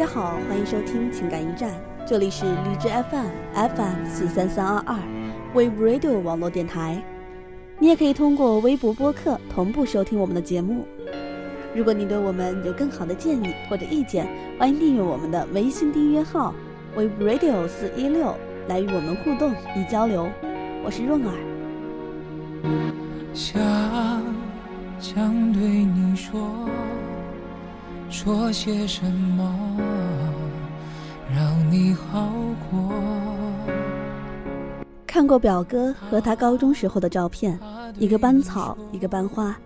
[0.00, 1.70] 大家好，欢迎收听情感驿站，
[2.06, 4.96] 这里是荔枝 FM FM 四三三二二
[5.52, 7.04] We Radio 网络电台。
[7.78, 10.86] 你也可以通过微博播客同步收听我们的节目。
[11.74, 14.26] 如果你对我们有更好的建议或者意见，
[14.58, 16.54] 欢迎订阅我们的微信订阅号
[16.96, 18.34] We Radio 四一六，
[18.68, 20.30] 来与我们互动与交流。
[20.82, 21.34] 我是润儿。
[23.34, 23.60] 想
[24.98, 26.40] 想对你说，
[28.10, 29.78] 说些什么，
[31.32, 32.28] 让你好
[32.68, 32.92] 过。
[35.06, 37.56] 看过表哥和他高中时候的照片，
[38.00, 39.56] 一个班草，一个班花。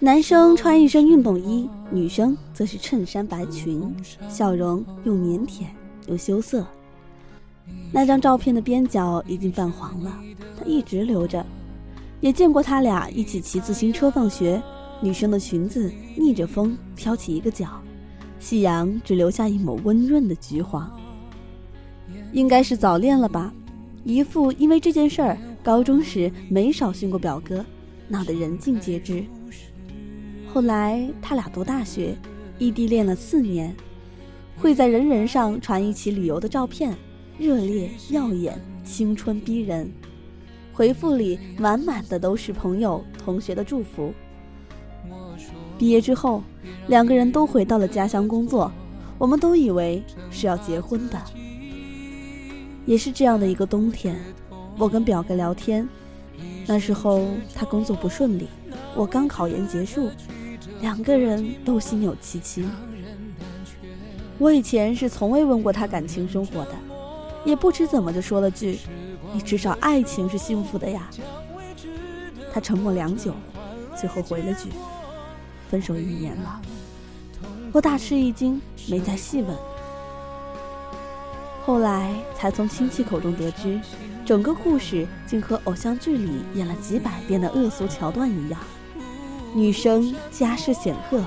[0.00, 3.94] 男生穿一身运动衣，女生则是衬衫白裙，
[4.28, 5.62] 笑容又腼腆
[6.08, 6.66] 又羞涩。
[7.92, 10.12] 那张照片的边角已经泛黄了，
[10.58, 11.44] 他一直留着。
[12.20, 14.60] 也见过他俩一起骑自行车放学，
[15.02, 17.80] 女生的裙子逆着风飘起一个角，
[18.38, 20.90] 夕阳只留下一抹温润的橘黄。
[22.32, 23.52] 应该是早恋了吧，
[24.04, 27.64] 姨父因为这件事儿，高中时没少训过表哥，
[28.08, 29.24] 闹得人尽皆知。
[30.52, 32.14] 后来他俩读大学，
[32.58, 33.74] 异地恋了四年，
[34.56, 36.94] 会在人人上传一起旅游的照片，
[37.38, 39.90] 热烈耀眼，青春逼人。
[40.72, 44.12] 回复里满满的都是朋友、同学的祝福。
[45.80, 46.42] 毕业之后，
[46.88, 48.70] 两个人都回到了家乡工作，
[49.16, 51.18] 我们都以为是要结婚的。
[52.84, 54.14] 也是这样的一个冬天，
[54.76, 55.88] 我跟表哥聊天，
[56.66, 58.46] 那时候他工作不顺利，
[58.94, 60.10] 我刚考研结束，
[60.82, 62.66] 两个人都心有戚戚。
[64.36, 66.74] 我以前是从未问过他感情生活的，
[67.46, 68.78] 也不知怎么就说了句。
[69.32, 71.08] 你至少爱情是幸福的呀。
[72.52, 73.32] 他沉默良久，
[73.98, 74.68] 最后回了句
[75.70, 76.60] ：“分手一年了。”
[77.72, 79.56] 我大吃一惊，没再细问。
[81.64, 83.80] 后来才从亲戚口中得知，
[84.26, 88.58] 整个故事竟和偶像剧里演了几百遍的恶俗桥段一样。
[89.54, 91.22] 女生家世显赫，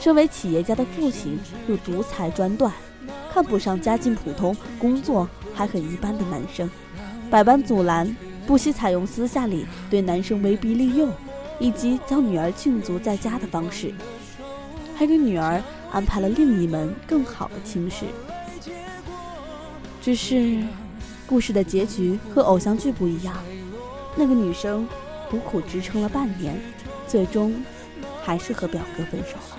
[0.00, 1.38] 身为企业家的父亲
[1.68, 2.72] 又独裁专断，
[3.32, 6.68] 看不上家境普通、工作还很一般的男生。
[7.30, 8.16] 百般阻拦，
[8.46, 11.08] 不惜采用私下里对男生威逼利诱，
[11.58, 13.92] 以及将女儿禁足在家的方式，
[14.94, 18.04] 还给女儿安排了另一门更好的亲事。
[20.02, 20.58] 只是，
[21.26, 23.36] 故事的结局和偶像剧不一样，
[24.16, 24.86] 那个女生
[25.30, 26.60] 苦苦支撑了半年，
[27.06, 27.54] 最终
[28.22, 29.58] 还是和表哥分手了，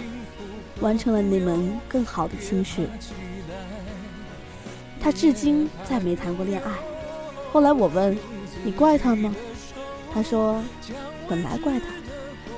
[0.81, 2.88] 完成了那门更好的亲事。
[5.00, 6.72] 她至今再没谈过恋爱。
[7.51, 8.17] 后来我问
[8.66, 9.34] ：“你怪他吗？”
[10.13, 10.61] 他说
[11.27, 11.87] ：“本来怪他，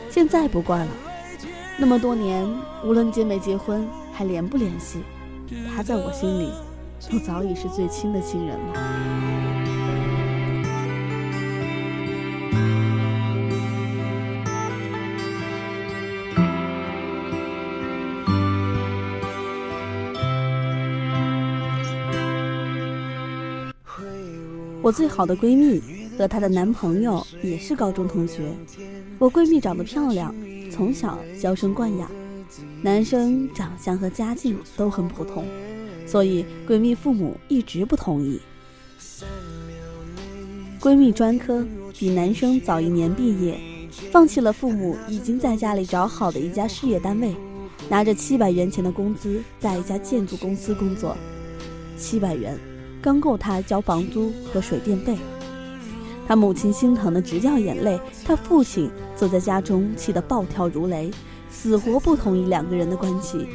[0.10, 0.92] 现在不怪了。
[1.78, 2.48] 那么多年，
[2.84, 5.00] 无论结没结婚，还联不联系，
[5.76, 6.52] 他在我心里，
[7.12, 8.74] 都早已是最亲的亲人了。”
[24.80, 28.52] 我最好的闺蜜和她的男朋友也是高中同学。
[29.20, 30.34] 我闺蜜长得漂亮，
[30.72, 32.10] 从小娇生惯养，
[32.82, 35.46] 男生长相和家境都很普通，
[36.06, 38.40] 所以闺蜜父母一直不同意。
[40.80, 41.66] 闺蜜专科
[41.98, 43.60] 比男生早一年毕业，
[44.12, 47.36] 放弃了父母已经在家里找好的一家事业单位，
[47.90, 51.18] 拿着七百元钱的工资，在一家建筑公司工作，
[51.98, 52.58] 七百元。
[53.02, 55.16] 刚够他交房租和水电费，
[56.28, 61.10] 他母亲心疼的直掉眼泪，他父亲坐在家中气得暴跳如雷，
[61.50, 63.48] 死活不同意两个人的关系。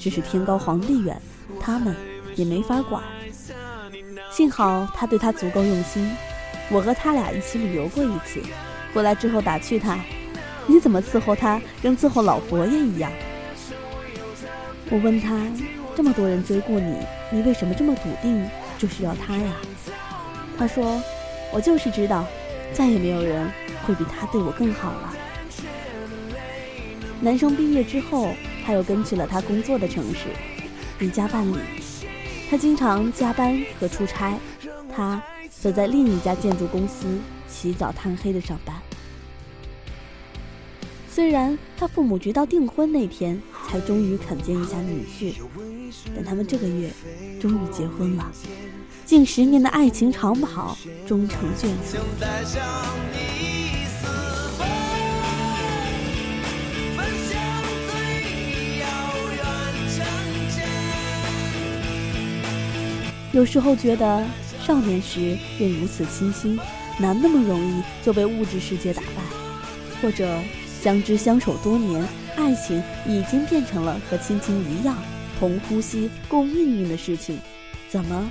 [0.00, 1.20] 只是天高皇帝远，
[1.60, 1.94] 他们
[2.34, 3.02] 也没法管。
[4.30, 6.10] 幸好他对他足够用心，
[6.70, 8.40] 我和他俩一起旅游过一次，
[8.94, 9.98] 回来之后打趣他
[10.66, 13.10] ：“你怎么伺候他，跟伺候老佛爷一样？”
[14.90, 15.36] 我问他
[15.94, 16.96] ：“这么多人追过你，
[17.30, 18.48] 你为什么这么笃定？”
[18.78, 19.52] 就是要他呀，
[20.58, 21.02] 他说
[21.56, 22.26] ：“我就是知道，
[22.74, 23.50] 再也没有人
[23.86, 25.14] 会比他对我更好了。”
[27.18, 28.28] 男生毕业之后，
[28.62, 30.28] 他又跟去了他工作的城市，
[30.98, 31.56] 离家半里。
[32.50, 34.38] 他经常加班和出差，
[34.94, 37.18] 他则在另一家建筑公司
[37.48, 38.76] 起早贪黑的上班。
[41.08, 45.34] 虽然他父母直到订婚那天才终于肯见一下女婿，
[46.14, 46.88] 但他们这个月
[47.40, 48.30] 终于结婚了。
[49.04, 51.98] 近十年的爱情长跑终成眷属。
[63.32, 64.24] 有时候觉得
[64.62, 66.56] 少年时便如此清新，
[66.98, 69.22] 哪那么容易就被物质世界打败？
[70.00, 70.38] 或者
[70.86, 72.06] 相知相守多年，
[72.36, 74.96] 爱情已经变成了和亲情一样，
[75.36, 77.40] 同呼吸共命运的事情，
[77.88, 78.30] 怎么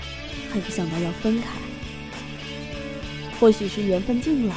[0.50, 1.48] 还不想到要分开？
[3.42, 4.56] 或许是缘分尽了，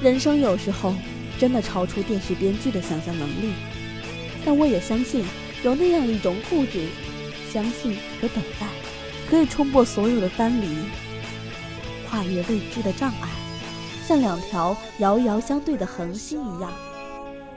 [0.00, 0.94] 人生有时候
[1.36, 3.54] 真的超出电视编剧的想象能力。
[4.44, 5.24] 但我也相信，
[5.64, 6.86] 有那样一种固执、
[7.52, 8.68] 相信和等待，
[9.28, 10.68] 可以冲破所有的藩篱，
[12.08, 13.28] 跨越未知的障碍，
[14.06, 16.72] 像两条遥遥相对的恒星一样，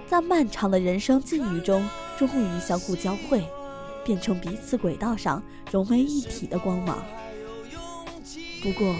[0.10, 3.44] 在漫长的人生境遇中，终于相互交汇，
[4.04, 7.06] 变成彼此轨道上融为一体的光芒。
[8.64, 8.96] 不过，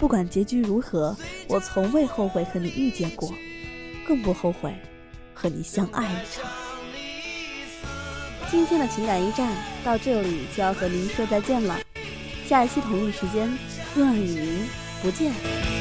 [0.00, 3.32] 不管结局如何，我从未后悔和你遇见过，
[4.04, 4.74] 更不后悔
[5.32, 6.50] 和你相爱一场。
[8.50, 9.52] 今天的情感驿站
[9.84, 11.78] 到这里就要和您说再见了，
[12.48, 13.48] 下一期同一时间，
[13.94, 14.64] 润儿与您
[15.02, 15.32] 不见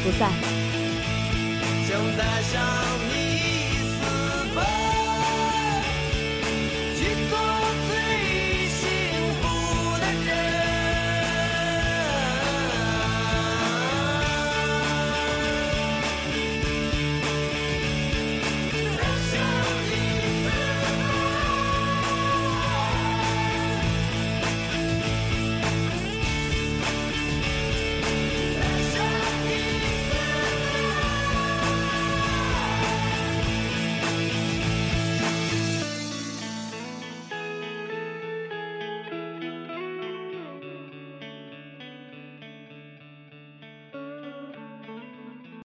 [0.04, 0.32] 不散。
[1.88, 2.62] 就在想
[3.10, 3.25] 你。